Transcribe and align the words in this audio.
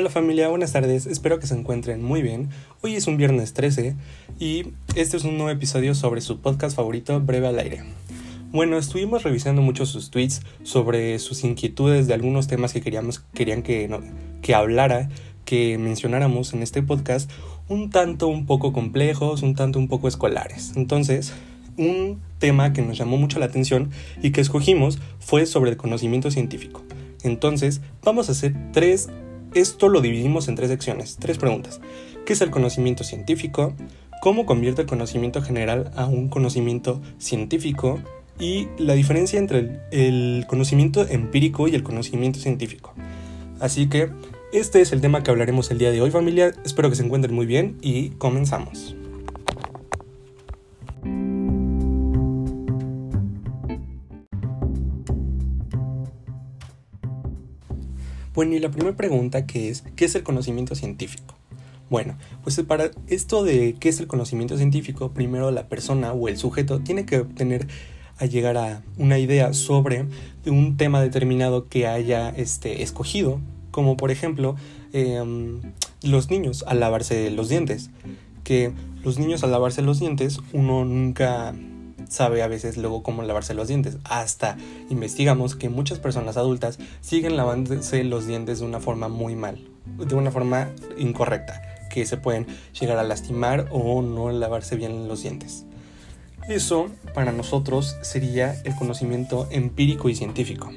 Hola 0.00 0.08
familia, 0.08 0.48
buenas 0.48 0.72
tardes, 0.72 1.04
espero 1.04 1.38
que 1.38 1.46
se 1.46 1.54
encuentren 1.54 2.02
muy 2.02 2.22
bien. 2.22 2.48
Hoy 2.80 2.94
es 2.94 3.06
un 3.06 3.18
viernes 3.18 3.52
13 3.52 3.96
y 4.38 4.68
este 4.94 5.18
es 5.18 5.24
un 5.24 5.36
nuevo 5.36 5.50
episodio 5.50 5.94
sobre 5.94 6.22
su 6.22 6.40
podcast 6.40 6.74
favorito, 6.74 7.20
Breve 7.20 7.48
al 7.48 7.58
Aire. 7.58 7.82
Bueno, 8.50 8.78
estuvimos 8.78 9.24
revisando 9.24 9.60
muchos 9.60 9.90
sus 9.90 10.10
tweets 10.10 10.40
sobre 10.62 11.18
sus 11.18 11.44
inquietudes 11.44 12.06
de 12.06 12.14
algunos 12.14 12.46
temas 12.46 12.72
que 12.72 12.80
queríamos, 12.80 13.18
querían 13.34 13.62
que, 13.62 13.94
que 14.40 14.54
hablara, 14.54 15.10
que 15.44 15.76
mencionáramos 15.76 16.54
en 16.54 16.62
este 16.62 16.82
podcast, 16.82 17.30
un 17.68 17.90
tanto 17.90 18.26
un 18.26 18.46
poco 18.46 18.72
complejos, 18.72 19.42
un 19.42 19.54
tanto 19.54 19.78
un 19.78 19.88
poco 19.88 20.08
escolares. 20.08 20.72
Entonces, 20.76 21.34
un 21.76 22.22
tema 22.38 22.72
que 22.72 22.80
nos 22.80 22.96
llamó 22.96 23.18
mucho 23.18 23.38
la 23.38 23.44
atención 23.44 23.90
y 24.22 24.30
que 24.30 24.40
escogimos 24.40 24.98
fue 25.18 25.44
sobre 25.44 25.72
el 25.72 25.76
conocimiento 25.76 26.30
científico. 26.30 26.82
Entonces, 27.22 27.82
vamos 28.02 28.30
a 28.30 28.32
hacer 28.32 28.54
tres 28.72 29.10
esto 29.54 29.88
lo 29.88 30.00
dividimos 30.00 30.48
en 30.48 30.54
tres 30.54 30.68
secciones, 30.70 31.16
tres 31.18 31.38
preguntas. 31.38 31.80
¿Qué 32.24 32.32
es 32.32 32.40
el 32.40 32.50
conocimiento 32.50 33.04
científico? 33.04 33.74
¿Cómo 34.20 34.46
convierte 34.46 34.82
el 34.82 34.88
conocimiento 34.88 35.42
general 35.42 35.90
a 35.96 36.06
un 36.06 36.28
conocimiento 36.28 37.00
científico? 37.18 37.98
Y 38.38 38.68
la 38.78 38.94
diferencia 38.94 39.38
entre 39.38 39.80
el, 39.90 40.44
conocimiento 40.46 41.06
empírico 41.06 41.68
y 41.68 41.74
el 41.74 41.82
conocimiento 41.82 42.38
científico. 42.38 42.94
Así 43.60 43.88
que 43.88 44.10
este 44.52 44.80
es 44.80 44.92
el 44.92 45.00
tema 45.00 45.22
que 45.22 45.30
hablaremos 45.30 45.70
el 45.70 45.78
día 45.78 45.90
de 45.90 46.00
hoy 46.00 46.10
familia. 46.10 46.52
Espero 46.64 46.88
que 46.88 46.96
se 46.96 47.04
encuentren 47.04 47.34
muy 47.34 47.46
bien 47.46 47.76
y 47.82 48.10
comenzamos. 48.10 48.96
Bueno, 58.40 58.54
y 58.54 58.58
la 58.58 58.70
primera 58.70 58.96
pregunta 58.96 59.44
que 59.44 59.68
es, 59.68 59.84
¿qué 59.96 60.06
es 60.06 60.14
el 60.14 60.22
conocimiento 60.22 60.74
científico? 60.74 61.36
Bueno, 61.90 62.16
pues 62.42 62.58
para 62.66 62.90
esto 63.06 63.44
de 63.44 63.76
qué 63.78 63.90
es 63.90 64.00
el 64.00 64.06
conocimiento 64.06 64.56
científico, 64.56 65.10
primero 65.10 65.50
la 65.50 65.68
persona 65.68 66.14
o 66.14 66.26
el 66.26 66.38
sujeto 66.38 66.80
tiene 66.80 67.04
que 67.04 67.18
obtener 67.18 67.66
a 68.16 68.24
llegar 68.24 68.56
a 68.56 68.82
una 68.96 69.18
idea 69.18 69.52
sobre 69.52 70.06
un 70.46 70.78
tema 70.78 71.02
determinado 71.02 71.68
que 71.68 71.86
haya 71.86 72.30
este, 72.30 72.82
escogido, 72.82 73.40
como 73.72 73.98
por 73.98 74.10
ejemplo 74.10 74.56
em, 74.94 75.60
los 76.02 76.30
niños 76.30 76.64
al 76.66 76.80
lavarse 76.80 77.30
los 77.30 77.50
dientes, 77.50 77.90
que 78.42 78.72
los 79.04 79.18
niños 79.18 79.44
al 79.44 79.50
lavarse 79.50 79.82
los 79.82 80.00
dientes 80.00 80.40
uno 80.54 80.86
nunca 80.86 81.54
sabe 82.10 82.42
a 82.42 82.48
veces 82.48 82.76
luego 82.76 83.02
cómo 83.02 83.22
lavarse 83.22 83.54
los 83.54 83.68
dientes. 83.68 83.96
Hasta 84.04 84.58
investigamos 84.90 85.56
que 85.56 85.70
muchas 85.70 85.98
personas 85.98 86.36
adultas 86.36 86.78
siguen 87.00 87.36
lavándose 87.36 88.04
los 88.04 88.26
dientes 88.26 88.58
de 88.58 88.66
una 88.66 88.80
forma 88.80 89.08
muy 89.08 89.34
mal, 89.36 89.66
de 89.96 90.14
una 90.14 90.30
forma 90.30 90.68
incorrecta, 90.98 91.62
que 91.88 92.04
se 92.04 92.18
pueden 92.18 92.46
llegar 92.78 92.98
a 92.98 93.04
lastimar 93.04 93.68
o 93.70 94.02
no 94.02 94.30
lavarse 94.30 94.76
bien 94.76 95.08
los 95.08 95.22
dientes. 95.22 95.64
Eso 96.48 96.88
para 97.14 97.32
nosotros 97.32 97.96
sería 98.02 98.60
el 98.64 98.74
conocimiento 98.74 99.46
empírico 99.50 100.08
y 100.08 100.14
científico. 100.14 100.70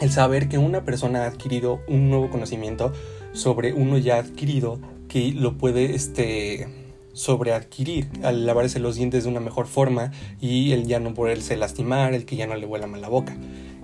El 0.00 0.10
saber 0.10 0.48
que 0.48 0.58
una 0.58 0.84
persona 0.84 1.24
ha 1.24 1.26
adquirido 1.26 1.80
un 1.86 2.10
nuevo 2.10 2.30
conocimiento 2.30 2.92
sobre 3.32 3.72
uno 3.72 3.98
ya 3.98 4.16
adquirido 4.16 4.80
que 5.08 5.32
lo 5.32 5.58
puede 5.58 5.94
este, 5.94 6.79
sobreadquirir 7.20 8.08
al 8.22 8.46
lavarse 8.46 8.80
los 8.80 8.96
dientes 8.96 9.24
de 9.24 9.30
una 9.30 9.40
mejor 9.40 9.66
forma 9.66 10.10
y 10.40 10.72
el 10.72 10.86
ya 10.86 11.00
no 11.00 11.14
poderse 11.14 11.56
lastimar, 11.56 12.14
el 12.14 12.24
que 12.24 12.36
ya 12.36 12.46
no 12.46 12.56
le 12.56 12.66
huela 12.66 12.86
mal 12.86 13.00
la 13.00 13.08
boca. 13.08 13.36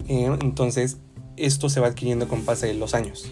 Eh, 0.08 0.30
entonces, 0.40 0.98
esto 1.36 1.68
se 1.68 1.80
va 1.80 1.88
adquiriendo 1.88 2.28
con 2.28 2.42
pase 2.42 2.66
de 2.66 2.74
los 2.74 2.94
años. 2.94 3.30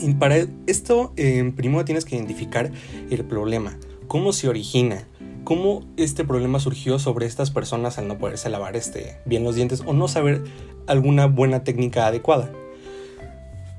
Y 0.00 0.14
para 0.14 0.36
esto, 0.66 1.12
eh, 1.16 1.52
primero 1.56 1.84
tienes 1.84 2.04
que 2.04 2.16
identificar 2.16 2.70
el 3.10 3.24
problema, 3.24 3.78
cómo 4.06 4.32
se 4.32 4.48
origina, 4.48 5.06
cómo 5.44 5.82
este 5.96 6.24
problema 6.24 6.60
surgió 6.60 6.98
sobre 6.98 7.26
estas 7.26 7.50
personas 7.50 7.98
al 7.98 8.08
no 8.08 8.18
poderse 8.18 8.48
lavar 8.48 8.76
este, 8.76 9.18
bien 9.26 9.44
los 9.44 9.56
dientes 9.56 9.82
o 9.84 9.92
no 9.92 10.08
saber 10.08 10.44
alguna 10.86 11.26
buena 11.26 11.64
técnica 11.64 12.06
adecuada. 12.06 12.52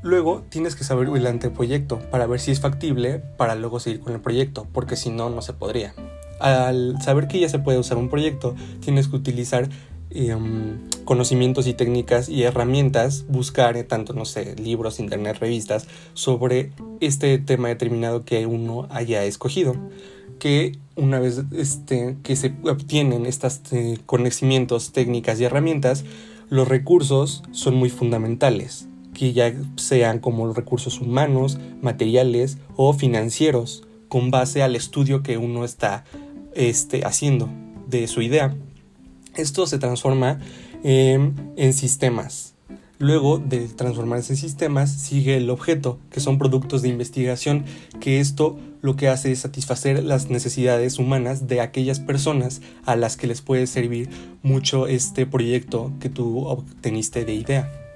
Luego 0.01 0.43
tienes 0.47 0.75
que 0.75 0.85
saber 0.85 1.09
el 1.09 1.27
anteproyecto 1.27 1.99
para 2.09 2.25
ver 2.25 2.39
si 2.39 2.51
es 2.51 2.61
factible 2.61 3.19
para 3.19 3.55
luego 3.55 3.81
seguir 3.81 3.99
con 3.99 4.13
el 4.13 4.21
proyecto, 4.21 4.65
porque 4.71 4.95
si 4.95 5.09
no, 5.09 5.29
no 5.29 5.41
se 5.41 5.53
podría. 5.53 5.93
Al 6.39 7.01
saber 7.01 7.27
que 7.27 7.39
ya 7.39 7.49
se 7.49 7.59
puede 7.59 7.79
usar 7.79 7.97
un 7.97 8.09
proyecto, 8.09 8.55
tienes 8.79 9.09
que 9.09 9.17
utilizar 9.17 9.67
em, 10.09 10.79
conocimientos 11.03 11.67
y 11.67 11.73
técnicas 11.73 12.29
y 12.29 12.43
herramientas, 12.43 13.25
buscar 13.27 13.75
eh, 13.75 13.83
tanto, 13.83 14.13
no 14.13 14.23
sé, 14.23 14.55
libros, 14.55 15.01
internet, 15.01 15.37
revistas, 15.41 15.85
sobre 16.13 16.71
este 17.01 17.37
tema 17.37 17.67
determinado 17.67 18.23
que 18.23 18.45
uno 18.45 18.87
haya 18.91 19.25
escogido. 19.25 19.75
Que 20.39 20.79
una 20.95 21.19
vez 21.19 21.41
este, 21.51 22.15
que 22.23 22.37
se 22.37 22.53
obtienen 22.63 23.25
estos 23.25 23.59
eh, 23.73 23.97
conocimientos, 24.05 24.93
técnicas 24.93 25.41
y 25.41 25.43
herramientas, 25.43 26.05
los 26.49 26.69
recursos 26.69 27.43
son 27.51 27.75
muy 27.75 27.89
fundamentales 27.89 28.88
que 29.19 29.33
ya 29.33 29.53
sean 29.75 30.19
como 30.19 30.53
recursos 30.53 31.01
humanos, 31.01 31.59
materiales 31.81 32.57
o 32.77 32.93
financieros, 32.93 33.83
con 34.07 34.31
base 34.31 34.63
al 34.63 34.77
estudio 34.77 35.23
que 35.23 35.37
uno 35.37 35.65
está 35.65 36.05
este, 36.55 37.05
haciendo 37.05 37.49
de 37.89 38.07
su 38.07 38.21
idea. 38.21 38.55
Esto 39.35 39.67
se 39.67 39.77
transforma 39.77 40.39
en 40.83 41.73
sistemas. 41.73 42.53
Luego 42.97 43.39
de 43.39 43.67
transformarse 43.67 44.31
en 44.31 44.37
sistemas 44.37 44.89
sigue 44.89 45.35
el 45.35 45.49
objeto, 45.49 45.99
que 46.11 46.21
son 46.21 46.37
productos 46.37 46.81
de 46.81 46.87
investigación, 46.87 47.65
que 47.99 48.21
esto 48.21 48.57
lo 48.81 48.95
que 48.95 49.09
hace 49.09 49.33
es 49.33 49.39
satisfacer 49.39 50.01
las 50.01 50.29
necesidades 50.29 50.97
humanas 50.97 51.45
de 51.45 51.59
aquellas 51.59 51.99
personas 51.99 52.61
a 52.85 52.95
las 52.95 53.17
que 53.17 53.27
les 53.27 53.41
puede 53.41 53.67
servir 53.67 54.09
mucho 54.43 54.87
este 54.87 55.25
proyecto 55.25 55.91
que 55.99 56.07
tú 56.07 56.45
obteniste 56.45 57.25
de 57.25 57.33
idea. 57.33 57.88